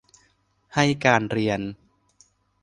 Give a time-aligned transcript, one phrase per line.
[0.75, 1.61] ให้การเรียน